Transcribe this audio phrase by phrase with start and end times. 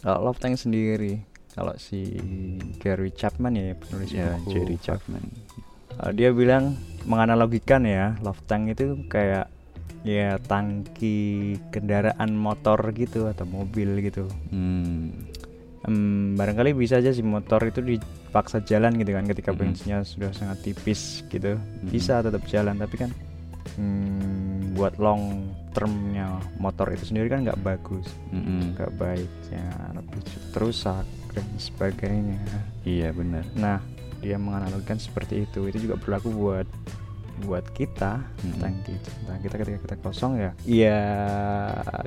[0.00, 1.20] Kalau Love Tank sendiri,
[1.54, 2.16] kalau si
[2.80, 5.22] Gary Chapman ya penulis ya buku, Jerry Chapman
[5.98, 9.50] uh, dia bilang menganalogikan ya Love Tank itu kayak
[10.00, 14.24] ya tangki kendaraan motor gitu atau mobil gitu.
[14.48, 15.28] hmm.
[15.80, 19.72] Em, barangkali bisa aja si motor itu dipaksa jalan gitu kan ketika Mm-mm.
[19.72, 21.88] bensinnya sudah sangat tipis gitu Mm-mm.
[21.88, 23.08] bisa tetap jalan tapi kan
[23.80, 24.49] hmm,
[24.80, 28.08] buat long termnya motor itu sendiri kan nggak bagus.
[28.32, 30.24] Nggak baik ya lebih
[30.56, 31.04] rusak
[31.36, 32.40] dan sebagainya.
[32.88, 33.44] Iya benar.
[33.52, 33.76] Nah
[34.24, 35.68] dia menganalogikan seperti itu.
[35.68, 36.64] Itu juga berlaku buat
[37.44, 38.20] buat kita.
[38.44, 38.60] Mm-mm.
[38.60, 40.50] tangki cinta kita ketika kita kosong ya.
[40.64, 41.02] Ya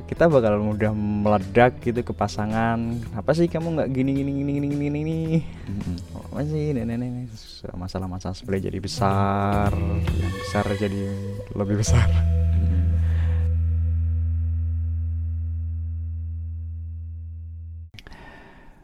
[0.10, 2.98] kita bakal mudah meledak gitu ke pasangan.
[3.14, 5.20] Apa sih kamu nggak gini gini gini gini gini gini
[5.70, 5.98] Mm-mm.
[6.34, 6.74] apa sih?
[6.74, 7.30] Nenek nenek
[7.78, 9.70] masalah-masalah sepele jadi besar.
[10.18, 11.02] Yang besar jadi
[11.54, 12.10] lebih besar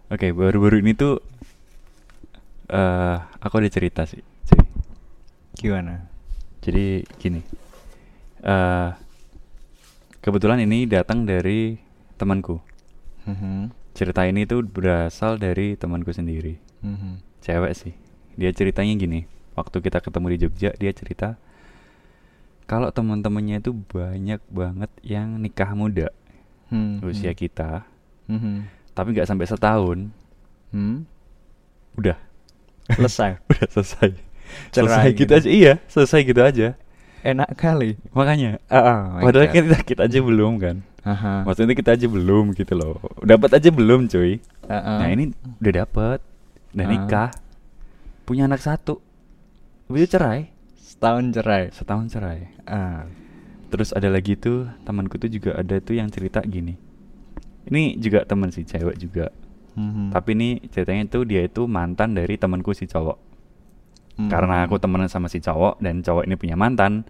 [0.09, 1.21] Oke, baru-baru ini tuh
[2.69, 4.61] eh aku ada cerita sih, cuy.
[5.57, 6.05] gimana
[6.65, 7.41] Jadi gini,
[8.41, 8.89] eh
[10.21, 11.77] kebetulan ini datang dari
[12.17, 12.57] temanku.
[13.29, 17.93] Mhm, Cerita ini tuh berasal dari temanku sendiri, mhm, cewek sih.
[18.33, 21.37] Dia ceritanya gini, waktu kita ketemu di Jogja, dia cerita
[22.69, 26.13] kalau teman-temannya itu banyak banget yang nikah muda
[26.69, 27.81] hmm, usia hmm, kita,
[28.29, 29.97] mhm, tapi nggak sampai setahun,
[30.75, 30.97] hmm.
[31.95, 32.19] udah
[32.91, 34.09] selesai udah selesai.
[34.73, 35.33] Cerai selesai gitu gitu.
[35.39, 36.67] aja, iya, selesai gitu aja.
[37.21, 39.55] enak kali Makanya, ah, my padahal God.
[39.55, 40.77] kita kita aja belum kan.
[40.99, 42.99] Aha, Maksudnya kita aja belum gitu loh.
[43.23, 44.43] Dapat aja belum, cuy.
[44.67, 44.99] ah.
[44.99, 45.31] Nah, ini
[45.63, 46.19] udah dapet,
[46.75, 46.91] udah Ah.
[46.91, 47.29] nikah,
[48.25, 48.99] punya anak satu.
[49.87, 52.39] Itu cerai, setahun cerai setahun cerai.
[52.65, 53.07] ah.
[53.69, 56.73] Terus ada lagi tuh temanku tuh juga ada tuh yang cerita gini.
[57.69, 59.29] Ini juga teman sih cewek juga.
[59.77, 60.09] Mhm.
[60.11, 63.17] Tapi ini ceritanya tuh dia itu mantan dari temanku si cowok.
[64.19, 64.29] Mhm.
[64.29, 67.05] Karena aku temenan sama si cowok dan cowok ini punya mantan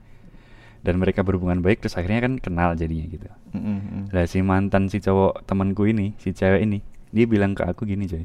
[0.79, 3.27] dan mereka berhubungan baik terus akhirnya kan kenal jadinya gitu.
[3.55, 4.03] Mhm, mhm.
[4.11, 6.79] Lah si mantan si cowok temanku ini, si cewek ini,
[7.11, 8.23] dia bilang ke aku gini, coy.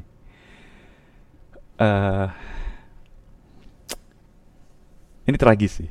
[1.75, 2.27] Eh
[5.25, 5.89] ini tragis sih.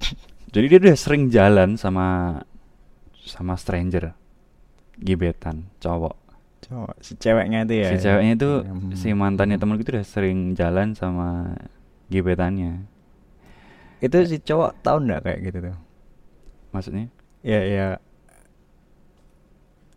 [0.54, 2.40] Jadi dia udah sering jalan sama
[3.28, 4.16] sama stranger,
[4.98, 6.14] gebetan, cowok.
[6.58, 8.90] cowok si ceweknya itu ya si ceweknya itu Hmm.
[8.92, 11.54] si mantannya temanku itu udah sering jalan sama
[12.10, 12.82] gebetannya.
[14.02, 15.76] itu si cowok tahu nggak kayak gitu tuh
[16.74, 17.06] Maksudnya?
[17.40, 17.88] ya ya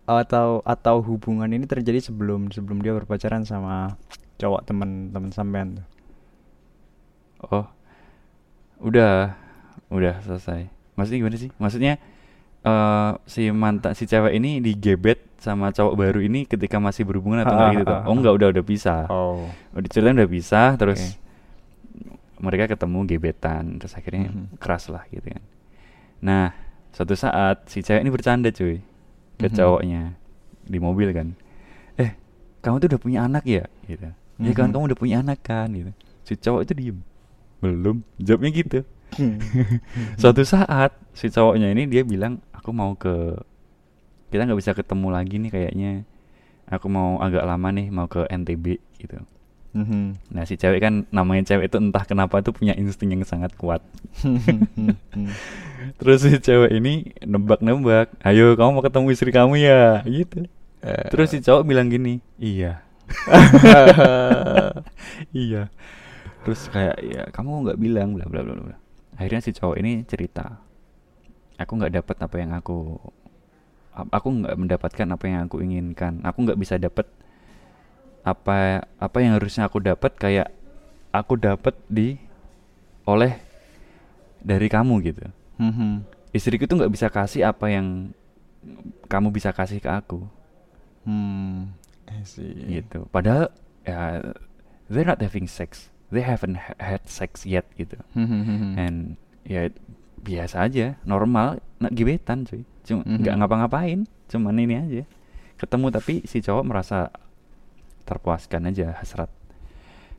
[0.05, 3.95] atau atau hubungan ini terjadi sebelum sebelum dia berpacaran sama
[4.37, 5.87] cowok teman-teman sampean tuh
[7.41, 7.65] Oh,
[8.77, 9.33] udah,
[9.89, 10.69] udah selesai.
[10.93, 11.49] Maksudnya gimana sih?
[11.57, 11.97] Maksudnya
[12.61, 17.57] eh si mantan si cewek ini digebet sama cowok baru ini ketika masih berhubungan atau
[17.57, 18.15] enggak Ah, gitu ah, Oh ah.
[18.15, 19.03] enggak, udah udah pisah.
[19.09, 21.17] oh Udah ceritanya udah pisah, terus Oke.
[22.37, 24.61] mereka ketemu gebetan, terus akhirnya Mhm.
[24.61, 25.43] keras lah gitu kan.
[26.21, 26.45] Nah,
[26.91, 28.81] suatu saat si cewek ini bercanda cuy
[29.35, 29.55] ke Mhm.
[29.57, 30.01] cowoknya
[30.61, 31.33] di mobil kan.
[31.97, 32.13] Eh,
[32.61, 33.65] kamu tuh udah punya anak ya?
[33.83, 34.05] Gitu.
[34.37, 35.69] Ya kan kamu udah punya anak kan?
[35.69, 35.89] Gitu.
[36.21, 36.97] Si cowok itu diem.
[37.57, 38.05] Belum.
[38.17, 38.79] Jawabnya gitu.
[40.21, 43.41] Suatu saat si cowoknya ini dia bilang aku mau ke
[44.29, 45.91] kita nggak bisa ketemu lagi nih kayaknya.
[46.69, 49.17] Aku mau agak lama nih mau ke NTB gitu.
[49.73, 50.35] Mhm.
[50.35, 53.81] Nah si cewek kan namanya cewek itu entah kenapa tuh punya insting yang sangat kuat.
[55.99, 60.45] Terus si cewek ini nebak-nebak, ayo kamu mau ketemu istri kamu ya, gitu.
[60.85, 62.85] Eh, Terus si cowok bilang gini, iya,
[65.33, 65.73] iya.
[66.45, 68.77] Terus kayak ya kamu nggak bilang, bla bla bla bla.
[69.17, 70.61] Akhirnya si cowok ini cerita,
[71.61, 72.97] aku nggak dapat apa yang aku,
[73.93, 76.19] aku nggak mendapatkan apa yang aku inginkan.
[76.21, 77.05] Aku nggak bisa dapat
[78.21, 80.53] apa apa yang harusnya aku dapat kayak
[81.09, 82.21] aku dapat di
[83.03, 83.33] oleh
[84.37, 85.25] dari kamu gitu
[85.57, 86.05] Mhm.
[86.29, 88.13] istriku tuh nggak bisa kasih apa yang
[89.09, 90.21] kamu bisa kasih ke aku
[91.01, 91.73] Hmm,
[92.69, 93.49] gitu padahal
[93.81, 94.21] ya
[94.85, 98.77] they're not having sex they haven't ha- had sex yet gitu Mhm.
[98.77, 98.97] and
[99.41, 99.65] ya
[100.21, 101.59] biasa aja normal.
[101.81, 102.61] Nak gebetan cuy.
[102.85, 103.39] Cuma nggak Mhm.
[103.41, 105.03] ngapa-ngapain cuman ini aja.
[105.57, 107.09] Ketemu tapi si cowok merasa
[108.05, 109.29] terpuaskan aja hasrat.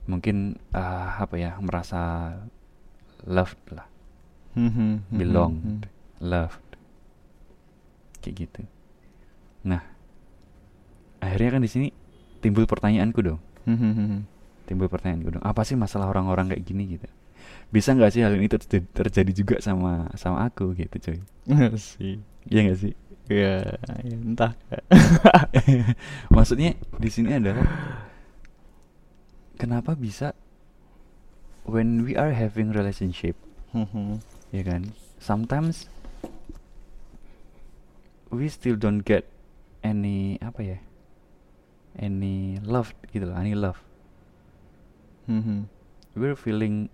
[0.07, 2.35] Mungkin ah, apa ya merasa
[3.27, 3.87] loved lah.
[4.59, 5.09] Mhm.
[5.11, 5.55] belong.
[5.57, 5.81] Mhm.
[6.23, 6.67] loved.
[8.23, 8.63] Kayak gitu.
[9.65, 9.83] Nah
[11.23, 11.89] akhirnya kan di sini
[12.43, 13.41] timbul pertanyaanku dong.
[13.67, 14.27] Mhm.
[14.67, 15.45] timbul pertanyaanku dong.
[15.47, 17.07] Apa sih masalah orang-orang kayak gini gitu
[17.73, 21.19] bisa nggak sih hal ini terjadi, terjadi juga sama sama aku gitu coy
[21.51, 22.21] Iya sih.
[22.47, 22.93] iya nggak sih
[23.33, 23.65] ya,
[24.05, 24.53] ya entah
[26.35, 27.65] Maksudnya di sini adalah
[29.57, 30.37] kenapa bisa
[31.65, 33.39] when we are having relationship,
[33.73, 34.21] Mhm.
[34.51, 34.91] ya kan?
[35.17, 35.87] Sometimes
[38.29, 39.25] we still don't get
[39.81, 40.79] any apa ya?
[41.95, 43.79] Any love gitu loh, any love.
[45.25, 45.71] Mhm.
[46.13, 46.91] We're feeling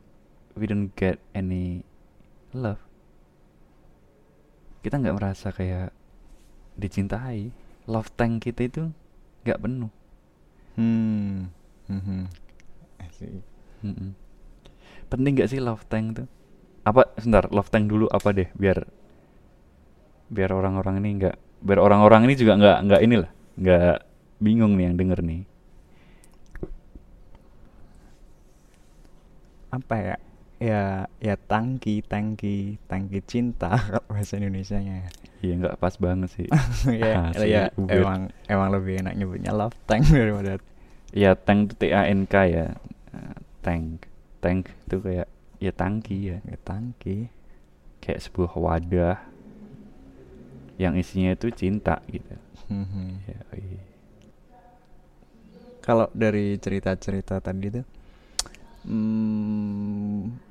[0.58, 1.87] we don't get any
[2.50, 2.82] love.
[4.82, 5.94] Kita nggak merasa kayak
[6.75, 7.55] dicintai.
[7.88, 8.82] Love tank kita itu
[9.46, 9.93] nggak penuh.
[10.76, 11.49] Hmm.
[11.88, 12.28] Mhm.
[13.19, 13.43] See.
[13.82, 14.14] Mm-mm.
[15.10, 16.28] Penting gak sih love tank tuh?
[16.87, 18.87] Apa sebentar, love tank dulu apa deh biar
[20.28, 23.96] biar orang-orang ini nggak biar orang-orang ini juga nggak nggak inilah nggak
[24.38, 25.43] bingung nih yang denger nih.
[29.69, 30.16] apa ya
[30.58, 33.78] ya ya tangki tangki tangki cinta
[34.10, 35.06] bahasa Indonesia nya
[35.38, 36.49] Iya nggak pas banget sih.
[37.02, 38.02] ya Asli, ya weird.
[38.02, 38.20] emang
[38.50, 40.58] emang lebih enak nyebutnya love tank daripada
[41.14, 42.66] Ya tank itu T A N K ya.
[43.14, 44.10] Eh, tank.
[44.43, 45.31] Tank itu kayak
[45.62, 46.38] ya tangki ya.
[46.43, 47.31] ya, tangki
[48.02, 49.19] Kayak sebuah wadah
[50.78, 52.34] yang isinya itu cinta gitu.
[53.26, 53.82] Ya, iya.
[55.81, 57.87] kalau dari cerita-cerita tadi tuh
[58.84, 60.48] hmm,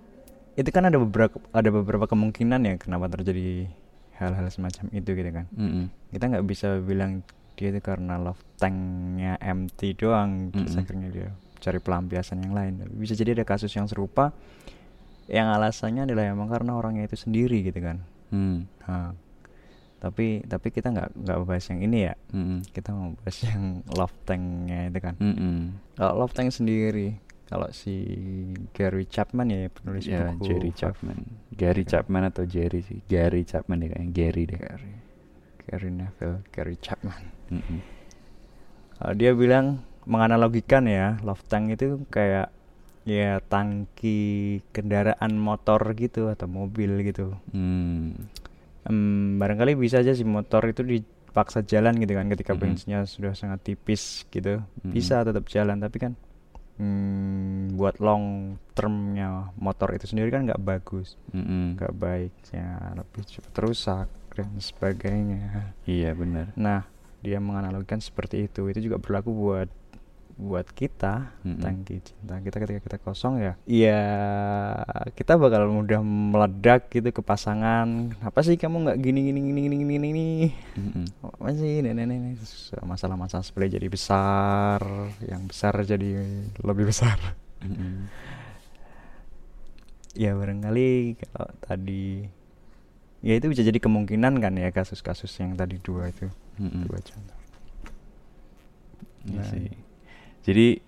[0.58, 3.70] itu kan ada beberapa ada beberapa kemungkinan ya kenapa terjadi
[4.18, 5.94] hal-hal semacam itu gitu kan Mm-mm.
[6.10, 7.22] kita nggak bisa bilang
[7.54, 10.82] dia itu karena love tanknya empty doang terus Mm-mm.
[10.82, 14.34] akhirnya dia cari pelampiasan yang lain bisa jadi ada kasus yang serupa
[15.30, 18.68] yang alasannya adalah emang karena orangnya itu sendiri gitu kan Hmm.
[18.84, 19.16] Nah,
[19.98, 22.60] tapi tapi kita nggak nggak bahas yang ini ya Mm-mm.
[22.70, 23.64] kita mau bahas yang
[23.96, 25.74] love tanknya itu kan Mm-mm.
[25.96, 27.16] kalau love tank sendiri
[27.48, 27.96] kalau si
[28.72, 31.18] Gary Chapman ya penulis Ya, buku Jerry Chapman.
[31.52, 31.90] Gary Oke.
[31.90, 33.00] Chapman atau Jerry sih?
[33.06, 34.60] Gary Chapman deh kayaknya Gary deh.
[34.60, 34.92] Gary
[35.64, 37.80] Gary Neville Gary Chapman Mm-mm.
[38.98, 42.50] Uh, dia bilang menganalogikan ya love tank itu kayak
[43.04, 44.20] ya tangki
[44.70, 48.16] kendaraan motor gitu atau mobil gitu Hmm.
[48.84, 52.64] Em, barangkali bisa aja si motor itu dipaksa jalan gitu kan ketika Mm-mm.
[52.76, 54.92] bensinnya sudah sangat tipis gitu Mm-mm.
[54.92, 56.16] bisa tetap jalan tapi kan
[56.78, 61.18] mm, buat long termnya motor itu sendiri kan nggak bagus
[61.78, 64.08] nggak baik ya lebih cepat rusak
[64.38, 66.54] dan sebagainya Iya benar.
[66.54, 66.86] Nah,
[67.26, 68.70] dia menganalogikan seperti itu.
[68.70, 69.70] Itu juga berlaku buat
[70.38, 71.58] buat kita Mm-mm.
[71.66, 74.02] tangki cinta kita ketika kita kosong ya ya
[75.18, 79.76] kita bakal mudah meledak gitu ke pasangan apa sih kamu nggak gini gini gini gini
[79.82, 80.28] gini gini
[80.78, 81.06] Mm-mm.
[81.26, 82.38] apa sih ini ini
[82.86, 84.78] masalah-masalah sepele jadi besar
[85.26, 86.22] yang besar jadi
[86.62, 87.18] lebih besar
[87.66, 88.06] Mm-mm.
[90.14, 92.30] ya barangkali kalau tadi
[93.26, 96.30] ya itu bisa jadi kemungkinan kan ya kasus-kasus yang tadi dua itu
[96.62, 96.86] Mm-mm.
[96.86, 97.36] dua contoh
[99.28, 99.68] Iya Nah, sih.
[100.48, 100.80] Jadi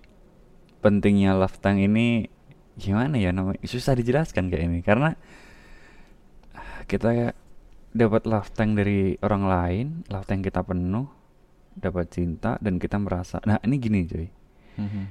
[0.80, 2.24] pentingnya love tank ini
[2.80, 3.60] gimana ya namanya?
[3.68, 5.12] Susah dijelaskan kayak ini karena
[6.88, 7.36] kita
[7.92, 11.04] dapat love tank dari orang lain, love tank kita penuh,
[11.76, 13.38] dapat cinta dan kita merasa.
[13.44, 14.28] Nah, ini gini, cuy.
[14.80, 15.04] Mhm.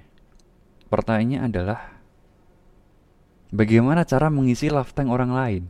[0.90, 1.80] Pertanyaannya adalah
[3.54, 5.64] bagaimana cara mengisi love tank orang lain?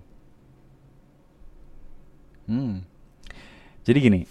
[2.47, 2.81] Hmm.
[3.83, 4.21] Jadi gini,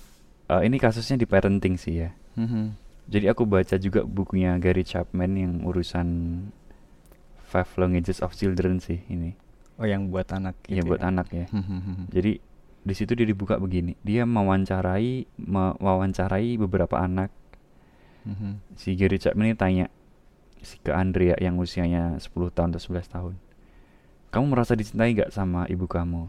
[0.50, 2.10] eh, ini kasusnya di parenting sih ya.
[2.34, 2.87] Mhm.
[3.08, 6.08] Jadi aku baca juga bukunya Gary Chapman yang urusan
[7.48, 9.32] Five Languages of Children sih ini.
[9.80, 11.08] Oh yang buat anak Iya gitu buat ya?
[11.08, 11.46] anak ya.
[11.48, 12.12] Mhm.
[12.12, 12.32] Jadi
[12.84, 13.96] di situ dia dibuka begini.
[14.04, 17.32] Dia mewawancarai mewawancarai beberapa anak.
[18.76, 19.86] Si Gary Chapman ini tanya
[20.60, 23.34] si ke Andrea yang usianya 10 tahun atau 11 tahun.
[24.28, 26.28] Kamu merasa dicintai gak sama ibu kamu?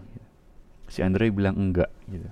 [0.87, 2.31] Si Andrea bilang enggak gitu.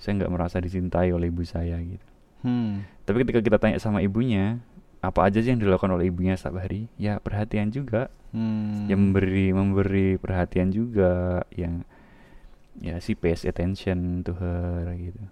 [0.00, 2.06] Saya nggak merasa dicintai oleh ibu saya gitu.
[2.40, 2.88] Hmm.
[3.06, 4.58] Tapi ketika kita tanya sama ibunya,
[4.98, 6.90] apa aja sih yang dilakukan oleh ibunya setiap hari?
[6.98, 8.90] Ya perhatian juga, Hmm.
[8.90, 11.86] yang memberi memberi perhatian juga, yang
[12.82, 15.22] ya si pays attention to her gitu.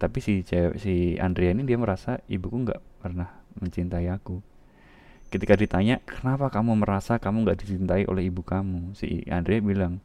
[0.00, 3.28] Tapi si cewek si Andrea ini dia merasa ibuku nggak pernah
[3.60, 4.40] mencintai aku.
[5.28, 10.00] Ketika ditanya kenapa kamu merasa kamu nggak dicintai oleh ibu kamu, si Andrea bilang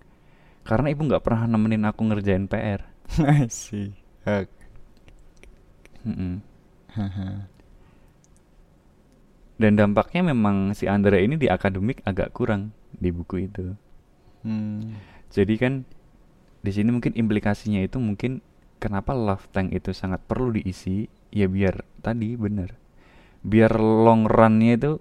[0.67, 2.83] karena ibu nggak pernah nemenin aku ngerjain PR.
[3.23, 3.93] I see.
[6.03, 6.41] Mm-mm.
[6.41, 6.54] Haha.
[9.55, 13.75] Dan dampaknya memang si Andrea ini di akademik agak kurang di buku itu.
[14.43, 14.99] Hmm.
[15.31, 15.73] Jadi kan
[16.59, 18.43] di sini mungkin implikasinya itu mungkin
[18.81, 22.73] kenapa love tank itu sangat perlu diisi ya biar tadi bener
[23.45, 24.91] biar long runnya itu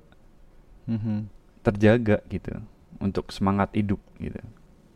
[0.84, 1.32] Mhm.
[1.64, 2.60] terjaga gitu
[3.00, 4.40] untuk semangat hidup gitu.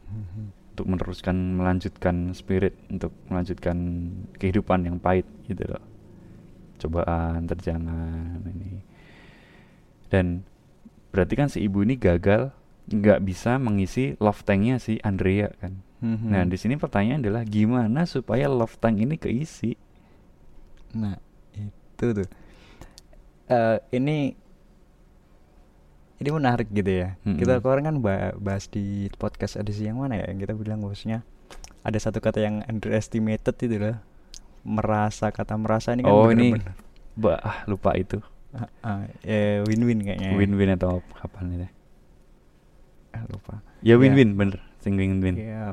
[0.09, 0.45] Mhm.
[0.79, 3.77] untuk meneruskan melanjutkan spirit untuk melanjutkan
[4.39, 5.83] kehidupan yang pahit gitu loh
[6.79, 8.81] cobaan terjangan ini
[10.09, 10.47] dan
[11.11, 12.55] berarti kan si ibu ini gagal
[12.89, 16.31] nggak bisa mengisi love tanknya si Andrea kan Mhm.
[16.31, 19.75] nah di sini pertanyaan adalah gimana supaya love tank ini keisi
[20.89, 21.21] Nah,
[21.53, 22.29] itu tuh.
[23.47, 24.33] Eh ini
[26.17, 27.15] ini menarik gitu ya.
[27.21, 27.63] Kita Mm-mm.
[27.63, 30.33] kemarin kan ba- bahas di podcast edisi yang mana ya?
[30.33, 31.23] Yang kita bilang bahwasanya
[31.85, 34.01] ada satu kata yang underestimated itu loh.
[34.69, 36.77] Merasa kata merasa ini kan Oh, ini bener-bener
[37.19, 38.21] bah ah, lupa itu
[38.85, 40.29] ah, eh, win-win kayaknya.
[40.31, 40.39] ya.
[40.39, 41.69] win-win atau kapan itu
[43.17, 43.65] Ah, lupa.
[43.81, 43.99] ya Ya.
[43.99, 45.73] win-win bener sing win-win Ya,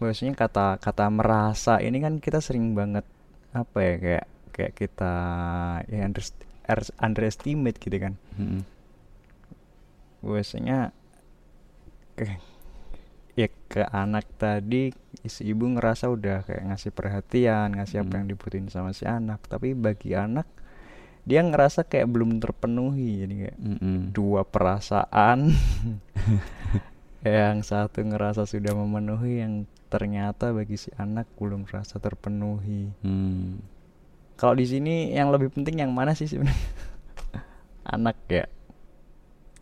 [0.00, 3.04] bahwasanya kata kata merasa ini kan kita sering banget
[3.52, 5.12] apa ya kayak kayak kita
[5.92, 6.08] ya
[6.70, 8.14] ers- underestimate gitu kan.
[8.38, 8.62] Mm-mm.
[10.20, 10.92] biasanya
[13.40, 14.92] ya ke anak tadi
[15.22, 18.16] si ibu ngerasa udah kayak ngasih perhatian ngasih apa Mm.
[18.20, 20.44] yang dibutuhin sama si anak tapi bagi anak
[21.22, 23.96] dia ngerasa kayak belum terpenuhi jadi kayak Mm-mm.
[24.10, 25.52] dua perasaan
[27.22, 29.54] yang satu ngerasa sudah memenuhi yang
[29.86, 33.60] ternyata bagi si anak belum merasa terpenuhi Hmm.
[34.34, 36.56] kalau di sini yang lebih penting yang mana sih sebenarnya
[37.94, 38.46] anak ya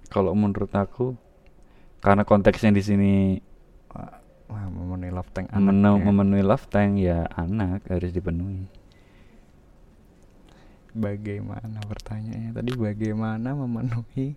[0.09, 1.13] Kalau menurut aku
[1.99, 3.13] karena konteksnya di sini
[3.93, 6.05] Wah, memenuhi love tank anak menu- ya.
[6.09, 8.65] memenuhi love tank ya anak harus dipenuhi.
[10.97, 14.35] Bagaimana pertanyaannya tadi bagaimana memenuhi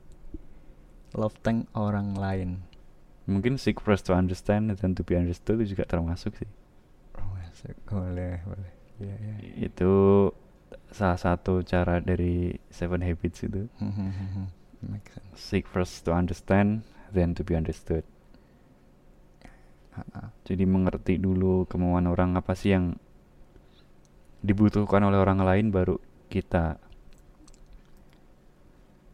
[1.15, 2.67] love tank orang lain?
[3.25, 6.49] Mungkin seek first to understand dan to be understood itu juga termasuk sih.
[7.15, 7.31] Oh,
[7.87, 8.71] boleh, boleh.
[8.99, 9.33] Iya, iya.
[9.71, 9.91] Itu
[10.91, 13.71] salah satu cara dari Seven Habits itu.
[14.83, 15.37] Make sense.
[15.39, 16.83] Seek first to understand
[17.15, 18.03] then to be understood.
[20.47, 22.95] Jadi mengerti dulu kemauan orang apa sih yang
[24.41, 26.81] dibutuhkan oleh orang lain baru kita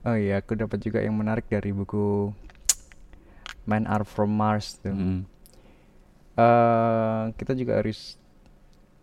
[0.08, 2.32] Oh iya, aku dapat juga yang menarik dari buku
[3.68, 4.96] Men Are From Mars tuh.
[4.96, 5.28] Mm.
[6.40, 8.16] Eh, kita juga harus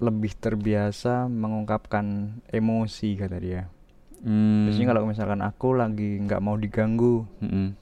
[0.00, 3.69] lebih terbiasa mengungkapkan emosi kata dia.
[4.25, 4.64] Hmm.
[4.64, 7.76] Biasanya kalau misalkan aku lagi nggak mau diganggu, Mm-mm.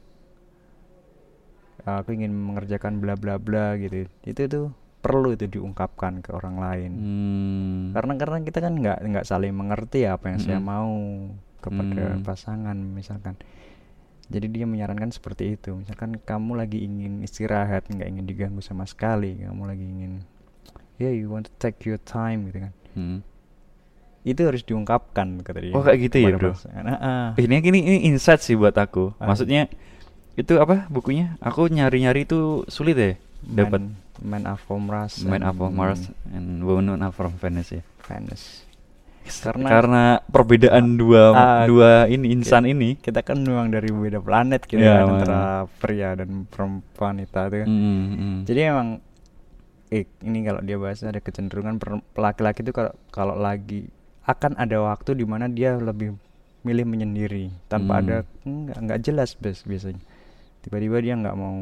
[1.85, 4.67] Aku ingin mengerjakan bla bla bla gitu itu tuh
[5.03, 7.83] perlu itu diungkapkan ke orang lain Hmm.
[7.91, 10.71] karena karena kita kan nggak nggak saling mengerti apa yang saya Mm-mm.
[10.71, 10.93] mau
[11.59, 12.23] kepada Hmm.
[12.23, 13.35] pasangan misalkan
[14.31, 19.43] jadi dia menyarankan seperti itu misalkan kamu lagi ingin istirahat nggak ingin diganggu sama sekali
[19.43, 20.13] kamu lagi ingin
[20.97, 23.19] ya you want to take your time gitu kan Mm.
[24.23, 26.55] itu harus diungkapkan kata dia Oh, kayak gitu ya, bro?
[26.71, 27.27] Ah, ah.
[27.35, 29.17] Ini gini ini insight sih buat aku.
[29.19, 29.27] Ah.
[29.27, 29.67] Maksudnya
[30.35, 31.37] itu apa bukunya?
[31.39, 33.13] Aku nyari-nyari itu sulit ya
[33.43, 33.85] dapat
[34.23, 36.63] Are From Mars Man of Mars and
[37.01, 37.83] Up from Venus ya.
[38.03, 38.65] Venus
[39.23, 42.99] Karena, Karena- perbedaan dua Ah, dua ini insan ini.
[42.99, 45.43] kita kan memang dari beda planet gitu Iya, kan antara
[45.79, 47.63] pria dan perempuan itu kan.
[47.63, 48.37] Mm, mm.
[48.51, 48.89] Jadi emang
[49.95, 51.79] eh ini kalau dia bahas ada kecenderungan
[52.15, 53.87] laki-laki itu kalau kalau lagi
[54.25, 56.19] akan ada waktu di mana dia lebih
[56.63, 58.03] milih menyendiri tanpa Hmm.
[58.03, 60.03] ada nggak nggak jelas bes biasanya.
[60.63, 61.59] Tiba-tiba dia nggak mau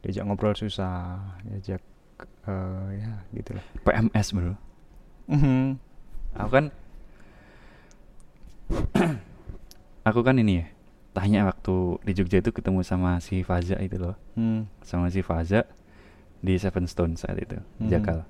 [0.00, 1.80] diajak ngobrol susah, diajak
[2.44, 3.64] eh ya gitu lah.
[3.82, 4.54] PMS bro.
[5.26, 5.78] Mhm.
[6.34, 6.64] Aku kan
[10.08, 10.66] aku kan ini ya
[11.12, 14.64] tanya waktu di Jogja itu ketemu sama si Faza itu loh Hmm.
[14.80, 15.68] sama si Faza
[16.40, 17.88] di Seven Stone saat itu Mhm.
[17.88, 18.24] Jakal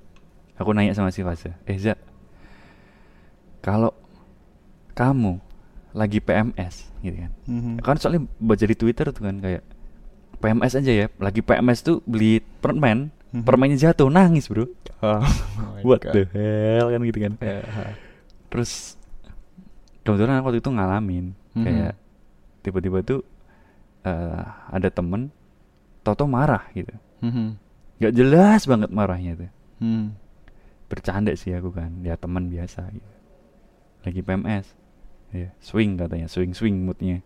[0.59, 1.95] aku nanya sama si Faza eh Za
[3.63, 3.95] kalau
[4.93, 5.39] kamu
[5.93, 7.75] lagi PMS gitu kan Mhm.
[7.79, 9.63] kan soalnya baca di Twitter tuh kan kayak
[10.39, 13.45] PMS aja ya lagi PMS tuh beli permen Mhm.
[13.45, 14.65] permennya jatuh nangis bro
[15.03, 15.19] Oh,
[15.83, 16.15] what God.
[16.15, 17.61] the hell kan gitu kan Ya,
[18.49, 18.95] terus
[20.03, 21.63] kebetulan waktu itu ngalamin Mhm.
[21.63, 21.93] kayak
[22.61, 23.21] tiba-tiba tuh
[24.03, 25.31] eh, ada temen
[26.03, 27.47] Toto marah gitu Mhm.
[27.99, 30.19] nggak jelas banget marahnya tuh Hmm.
[30.87, 33.11] bercanda sih aku kan ya teman biasa gitu
[34.03, 34.67] lagi PMS
[35.33, 37.25] ya swing katanya swing swing moodnya.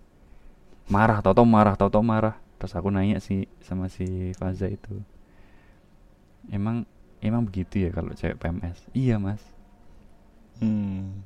[0.87, 2.39] Marah Toto marah Toto marah.
[2.57, 5.03] Terus aku nanya sih sama si Faza itu
[6.51, 6.87] emang
[7.23, 9.43] emang begitu ya kalau cewek PMS iya mas.
[10.57, 11.21] Hmm.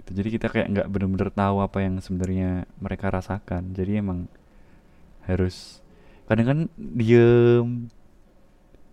[0.00, 3.76] gitu jadi kita kayak nggak bener-bener tahu apa yang sebenarnya mereka rasakan.
[3.76, 4.24] Jadi emang
[5.28, 5.84] harus
[6.24, 7.92] kadang kan diem.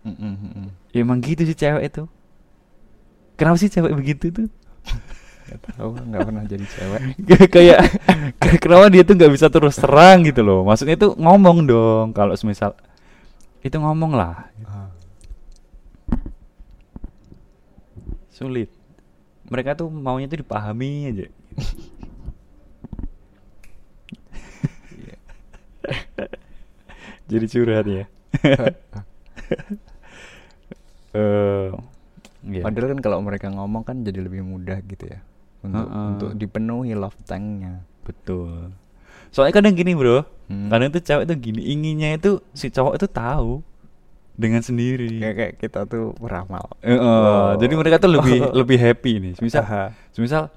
[0.00, 2.04] Mm, mm, emang gitu sih cewek itu.
[3.40, 4.48] Kenapa sih cewek begitu tuh
[5.50, 7.02] Gak tahu, nggak pernah jadi cewek.
[7.58, 7.78] kayak
[8.62, 10.62] kenapa dia tuh nggak bisa terus terang gitu loh.
[10.62, 12.78] Maksudnya itu ngomong dong kalau semisal
[13.66, 14.46] itu ngomong lah.
[18.30, 18.70] Sulit.
[19.50, 21.26] Mereka tuh maunya tuh dipahami aja.
[27.30, 28.04] jadi curhat ya.
[28.46, 28.70] uh,
[31.18, 31.68] eh,
[32.46, 32.62] yeah.
[32.62, 35.20] Padahal kan kalau mereka ngomong kan jadi lebih mudah gitu ya
[35.60, 36.06] untuk Heeh.
[36.10, 37.84] untuk dipenuhi love tanknya.
[38.00, 38.72] betul
[39.28, 40.66] soalnya kadang gini bro Hmm.
[40.66, 43.62] kadang tuh cewek tuh gini inginnya itu si cowok itu tahu
[44.34, 46.64] dengan sendiri Kayak kayak kita tuh beramal.
[46.80, 47.54] Eh, eh, Wow.
[47.54, 49.94] jadi mereka tuh lebih lebih happy nih misal Aha.
[50.16, 50.50] misal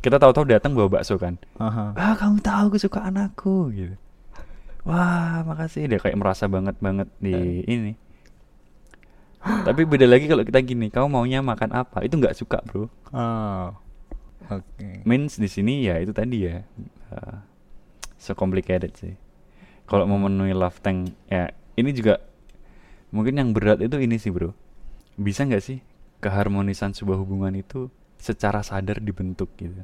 [0.00, 1.94] kita tahu-tahu datang bawa bakso kan Aha.
[1.94, 3.94] ah kamu tahu kesukaan aku gitu
[4.82, 7.94] wah makasih dia kayak merasa banget banget di ini
[9.40, 13.72] tapi beda lagi kalau kita gini kamu maunya makan apa itu nggak suka bro Oh.
[14.50, 15.02] Oke.
[15.02, 16.66] means di sini ya itu tadi ya
[17.10, 17.38] uh,
[18.16, 19.14] so complicated sih
[19.84, 22.18] kalau memenuhi love tank ya ini juga
[23.10, 24.50] mungkin yang berat itu ini sih bro
[25.14, 25.78] bisa nggak sih
[26.18, 29.82] keharmonisan sebuah hubungan itu secara sadar dibentuk gitu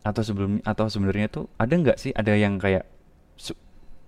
[0.00, 2.88] atau sebelum atau sebenarnya tuh ada nggak sih ada yang kayak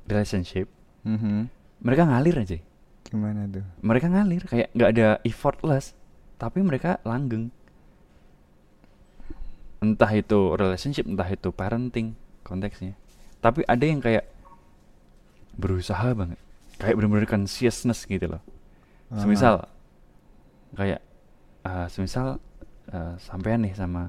[0.04, 0.66] relationship
[1.02, 1.50] Mhm.
[1.80, 2.58] mereka ngalir aja
[3.02, 3.66] Gimana tuh?
[3.82, 5.92] mereka ngalir kayak nggak ada effortless
[6.36, 7.50] tapi mereka langgeng
[9.82, 12.14] entah itu relationship entah itu parenting
[12.46, 12.94] konteksnya.
[13.42, 14.30] Tapi ada yang kayak
[15.58, 16.38] berusaha banget.
[16.78, 18.42] Kayak bener-bener consciousness gitu loh.
[19.12, 19.68] Semisal
[20.72, 21.04] kayak
[21.66, 22.40] eh semisal
[22.88, 24.08] eh, sampean nih sama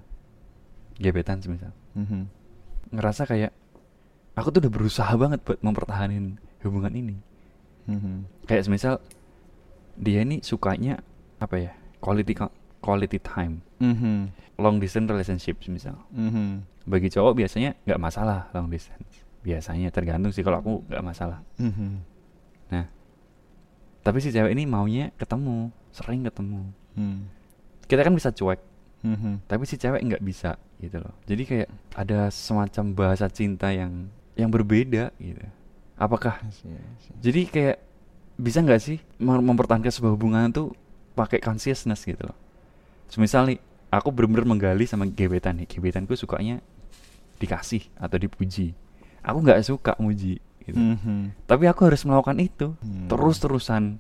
[1.02, 1.74] gebetan semisal.
[1.98, 2.46] Mhm.
[2.94, 3.50] ngerasa kayak
[4.38, 7.18] aku tuh udah berusaha banget buat mempertahankan hubungan ini.
[7.90, 8.48] Mhm.
[8.48, 9.04] kayak semisal
[10.00, 11.04] dia ini sukanya
[11.38, 12.32] apa ya quality
[12.84, 14.30] quality time Mhm.
[14.60, 16.68] long distance relationship misal Mhm.
[16.84, 22.04] bagi cowok biasanya nggak masalah long distance biasanya tergantung sih kalau aku nggak masalah Mhm.
[22.70, 22.86] nah
[24.04, 27.32] tapi si cewek ini maunya ketemu sering ketemu Hmm.
[27.88, 28.60] kita kan bisa cuek
[29.02, 29.48] Mhm.
[29.48, 34.50] tapi si cewek nggak bisa gitu loh jadi kayak ada semacam bahasa cinta yang yang
[34.50, 35.46] berbeda gitu
[35.94, 36.42] apakah.
[37.22, 37.78] Jadi kayak
[38.36, 40.74] bisa nggak sih mem- mempertahankan sebuah hubungan tuh
[41.14, 42.34] pakai consciousness gitu loh.
[43.08, 46.60] Semisal nih, aku bener-bener menggali sama gebetan nih, gebetanku sukanya
[47.38, 48.74] dikasih atau dipuji.
[49.22, 50.76] Aku nggak suka muji gitu.
[50.76, 51.36] Mhm.
[51.44, 53.08] Tapi aku harus melakukan itu Hmm.
[53.08, 54.00] terus-terusan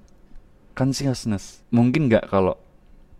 [0.73, 1.61] consciousness.
[1.69, 2.55] Mungkin nggak kalau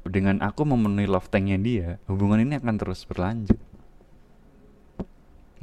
[0.03, 3.55] dengan aku memenuhi love tanknya dia, hubungan ini akan terus berlanjut.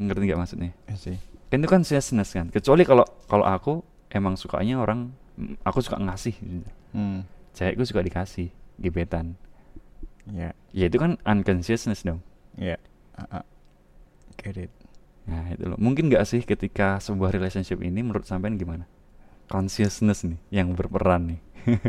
[0.00, 0.72] Ngerti nggak maksudnya?
[0.88, 1.18] I see.
[1.50, 5.98] kan itu kan consciousness kan kecuali kalau kalau aku emang sukanya orang mm, aku suka
[5.98, 6.30] ngasih
[6.94, 7.26] Hmm.
[7.52, 9.34] cewekku suka dikasih gebetan
[10.30, 10.54] Ya.
[10.70, 12.22] ya itu kan unconsciousness dong
[12.54, 12.78] Ya.
[13.14, 13.44] Ah, ah.
[14.38, 14.72] Get it.
[15.28, 18.88] nah itu loh mungkin nggak sih ketika sebuah relationship ini menurut sampean gimana
[19.46, 21.40] consciousness nih yang berperan nih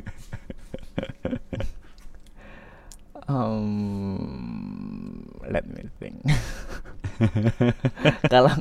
[3.32, 6.20] Um, let me think.
[8.28, 8.52] Kalau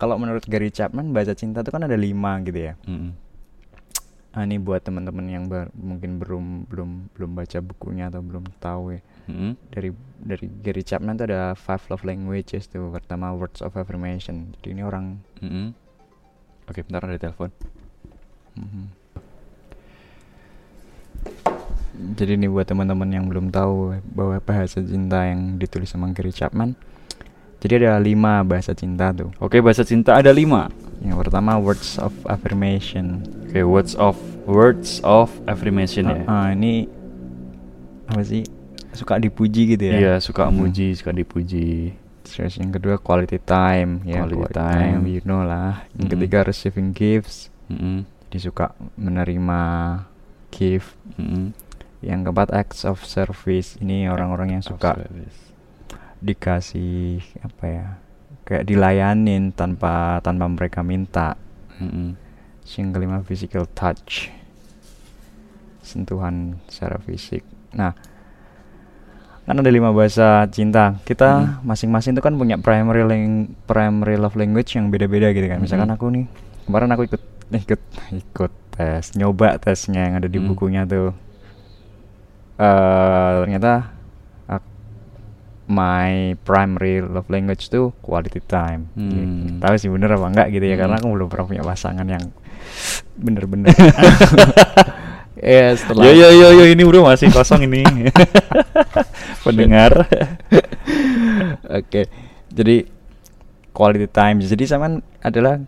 [0.00, 2.72] kalau menurut Gary Chapman bahasa cinta itu kan ada lima gitu ya.
[2.88, 3.12] Mm-mm.
[4.34, 8.98] Ah, ini buat teman-teman yang bar- mungkin belum belum belum baca bukunya atau belum tahu
[8.98, 9.00] ya.
[9.30, 9.54] Mm-mm.
[9.70, 12.90] Dari dari Gary Chapman tuh ada five love languages tuh.
[12.90, 14.50] Pertama words of affirmation.
[14.58, 15.70] Jadi ini orang Mm-mm.
[16.64, 17.54] oke bentar ada telepon
[18.54, 18.84] Mhm.
[22.14, 26.74] Jadi nih buat teman-teman yang belum tahu bahwa bahasa cinta yang ditulis sama Gary Chapman.
[27.58, 29.30] Jadi ada lima bahasa cinta tuh.
[29.38, 30.68] oke bahasa cinta ada lima
[31.00, 33.22] Yang pertama words of affirmation.
[33.54, 34.18] Oke words of
[34.50, 36.90] words of affirmation ya ah, ini
[38.04, 38.42] apa sih?
[38.90, 39.94] Suka dipuji gitu ya?
[39.94, 40.54] iya suka Mhm.
[40.58, 44.24] muji suka dipuji Terus yang kedua quality time ya.
[44.24, 45.06] Quality time.
[45.06, 45.84] you know lah.
[45.94, 46.12] Yang Mhm.
[46.18, 47.52] ketiga receiving gifts.
[47.68, 48.08] Mm-mm.
[48.26, 49.60] Jadi suka menerima
[50.50, 50.96] gift.
[51.14, 51.52] Mm-mm.
[52.00, 53.76] Yang keempat acts of service.
[53.78, 54.96] Ini orang-orang yang suka
[56.18, 57.86] dikasih apa ya
[58.42, 61.36] kayak dilayanin tanpa tanpa mereka minta
[61.76, 62.16] Mm-mm.
[62.16, 62.23] Terus
[62.66, 64.32] yang kelima physical touch
[65.80, 67.92] sentuhan secara fisik nah
[69.44, 71.68] kan ada lima bahasa cinta kita Mhm.
[71.68, 75.94] masing-masing itu kan punya primary lang- primary love language yang beda-beda gitu kan misalkan Mhm.
[75.94, 76.24] aku nih
[76.64, 77.22] kemarin aku ikut
[77.52, 80.48] ikut ikut tes nyoba tesnya yang ada di Mhm.
[80.48, 81.12] bukunya tuh
[82.56, 83.92] eh ternyata
[84.46, 84.72] ak-
[85.66, 89.20] my primary love language tuh quality time gitu.
[89.20, 89.58] Hmm.
[89.58, 91.04] tahu sih bener apa enggak gitu ya karena Hmm.
[91.04, 92.24] aku belum pernah punya pasangan yang
[93.14, 93.70] bener-bener
[95.36, 97.84] ya setelah Yo yo yo yo ini bro masih kosong ini.
[99.44, 100.08] Pendengar.
[101.78, 102.08] Oke,
[102.48, 102.88] jadi
[103.70, 104.40] quality time.
[104.40, 104.88] Jadi sama
[105.20, 105.60] adalah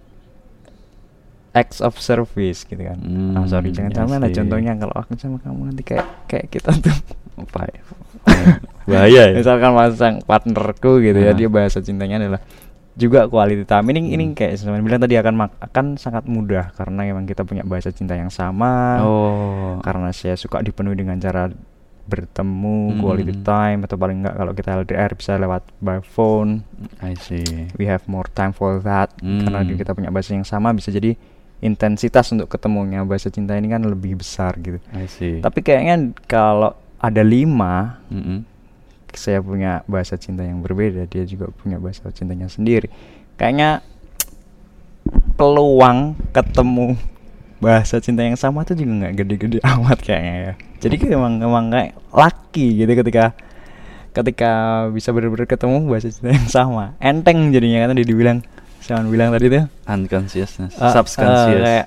[1.53, 5.17] acts of service gitu kan Hmm, ah, sorry jangan I sampai lah contohnya kalau aku
[5.17, 6.93] sama kamu nanti kayak kayak kita tuh
[7.35, 7.81] Apa ya?
[8.85, 9.35] Bahaya ya.
[9.35, 11.37] misalkan pasang partnerku gitu ya Ah.
[11.37, 12.45] dia bahasa cintanya adalah
[12.97, 14.35] juga quality time ini ini Hmm.
[14.35, 18.29] kayak saya bilang tadi akan akan sangat mudah karena memang kita punya bahasa cinta yang
[18.29, 19.77] sama Oh.
[19.81, 21.53] karena saya suka dipenuhi dengan cara
[22.07, 22.99] bertemu Hmm.
[22.99, 26.63] quality time atau paling enggak kalau kita LDR bisa lewat by phone
[26.99, 27.69] I see.
[27.75, 29.75] we have more time for that karena Hmm.
[29.75, 31.19] kita punya bahasa yang sama bisa jadi
[31.59, 35.41] intensitas untuk ketemunya bahasa cinta ini kan lebih besar gitu I see.
[35.41, 38.56] tapi kayaknya kalau ada lima Mm-mm.
[39.17, 42.89] Saya punya bahasa cinta yang berbeda dia juga punya bahasa cintanya sendiri.
[43.37, 43.85] Kayaknya
[45.37, 46.97] peluang ketemu
[47.57, 50.53] bahasa cinta yang sama tuh juga nggak gede-gede amat kayaknya ya.
[50.81, 53.33] Jadi emang emang kayak laki gitu ketika
[54.13, 54.53] ketika
[54.93, 56.85] bisa benar-benar ketemu bahasa cinta yang sama.
[57.01, 58.39] Enteng jadinya kan tadi dibilang
[58.81, 59.65] saya bilang tadi tuh.
[59.91, 61.59] Unconsciousness, uh, subconscious.
[61.59, 61.87] uh, kayak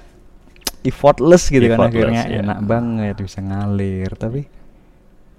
[0.83, 2.23] effortless gitu kan Effortless, akhirnya.
[2.27, 2.39] ya.
[2.43, 4.11] enak banget bisa ngalir.
[4.19, 4.41] Tapi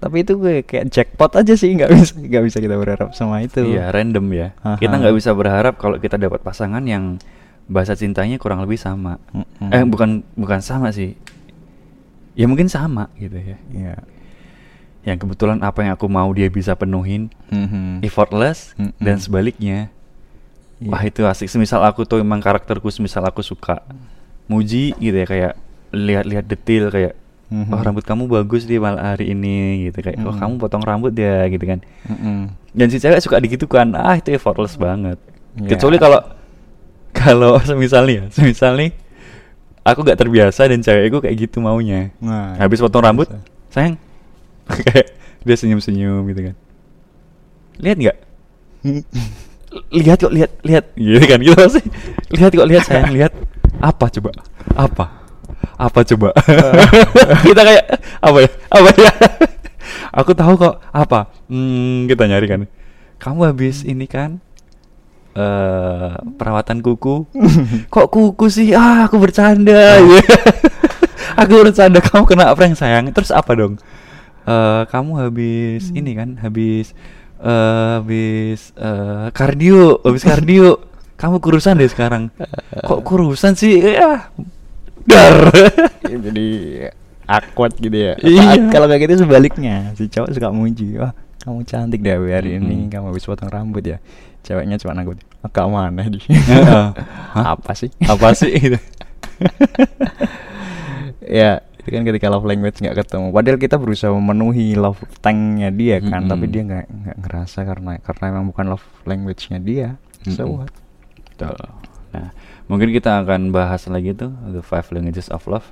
[0.01, 3.61] tapi itu gue kayak jackpot aja sih nggak bisa nggak bisa kita berharap sama itu
[3.61, 4.47] Iya, random ya.
[4.59, 4.75] Aha.
[4.75, 7.21] Kita nggak bisa berharap kalau kita dapat pasangan yang
[7.69, 9.21] bahasa cintanya kurang lebih sama.
[9.29, 9.69] Mm-mm.
[9.69, 11.13] Eh, bukan bukan sama sih.
[12.33, 13.61] Ya mungkin sama gitu ya.
[13.69, 13.95] Iya.
[15.05, 18.01] Yang kebetulan apa yang aku mau dia bisa penuhin Mhm.
[18.01, 18.97] effortless Mm-mm.
[18.97, 19.93] dan sebaliknya.
[20.81, 20.89] Iya.
[20.89, 21.45] Wah, itu asik.
[21.45, 23.85] Semisal aku tuh emang karakterku semisal aku suka
[24.49, 25.53] muji gitu ya kayak
[25.93, 27.13] lihat-lihat detail kayak
[27.51, 27.67] Mhm.
[27.67, 30.39] oh rambut kamu bagus di malam hari ini gitu kayak oh Mm.
[30.39, 31.83] kamu potong rambut ya gitu kan.
[32.05, 32.47] Mm-mm.
[32.71, 35.19] dan si cewek suka digitukan ah itu effortless banget
[35.53, 35.67] Ya.
[35.69, 36.23] kecuali kalau
[37.11, 38.95] kalau semisal nih ya semisal nih
[39.83, 43.43] aku gak terbiasa dan cewekku kayak gitu maunya Nah, habis potong rambut bisa.
[43.69, 43.99] sayang
[44.87, 45.11] kayak
[45.41, 46.55] dia senyum senyum gitu kan
[47.77, 48.17] lihat nggak
[49.93, 51.85] lihat kok lihat lihat gitu kan gitu sih
[52.31, 53.31] lihat kok lihat sayang lihat
[53.79, 54.29] apa coba
[54.73, 55.05] apa
[55.81, 56.29] apa coba?
[57.47, 57.85] Kita kayak
[58.21, 58.49] apa ya?
[58.69, 59.11] Apa ya?
[60.13, 61.31] Aku tahu kok apa?
[61.49, 62.61] Hmm, kita nyari kan.
[63.17, 64.43] Kamu habis ini kan
[65.31, 67.23] eh perawatan kuku.
[67.93, 68.75] Kok kuku sih?
[68.75, 70.03] Ah aku bercanda.
[71.41, 73.15] Aku bercanda kamu kena prank sayang.
[73.15, 73.79] Terus apa dong?
[74.43, 76.91] Eh kamu habis ini kan habis
[77.39, 80.83] eh habis eh kardio habis kardio.
[81.15, 82.27] Kamu kurusan deh sekarang.
[82.83, 83.79] Kok kurusan sih?
[83.79, 84.27] Ya
[85.07, 85.35] dar.
[86.11, 86.47] Ya, jadi
[87.23, 88.19] awkward gitu ya.
[88.19, 88.67] Iya.
[88.67, 92.91] Kalau kayak gitu sebaliknya si cowok suka muji wah kamu cantik deh hari ini Mm-mm.
[92.91, 94.03] kamu habis potong rambut ya.
[94.43, 96.19] Ceweknya cuma nanggut agak mana di.
[97.55, 97.87] Apa sih?
[98.03, 98.51] Apa sih?
[98.51, 98.75] Gitu
[101.41, 103.33] ya itu kan ketika love language nggak ketemu.
[103.33, 106.53] Padahal kita berusaha memenuhi love tanknya dia kan tapi Mm-mm.
[106.53, 109.87] dia nggak nggak ngerasa karena karena emang bukan love language-nya dia.
[110.29, 110.61] So Mm-mm.
[110.61, 110.71] what?
[111.33, 111.57] Betul.
[112.11, 115.65] Nah, mungkin kita akan bahas lagi tuh the five languages of love.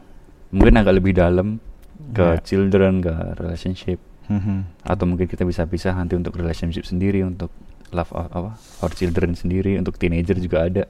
[0.49, 1.61] Mungkin agak lebih dalam
[2.09, 2.41] ke Ya.
[2.41, 3.99] children, ke relationship,
[4.31, 4.81] Mhm.
[4.81, 7.53] atau mungkin kita bisa pisah nanti untuk relationship sendiri, untuk
[7.89, 10.83] love of, apa, for children sendiri, untuk teenager juga ada.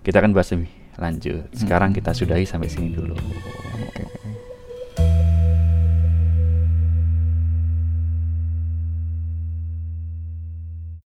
[0.00, 1.46] Kita akan bahas lebih lanjut.
[1.52, 2.00] Sekarang Mm-mm.
[2.02, 3.14] kita sudahi sampai sini dulu.
[3.14, 4.19] Oke.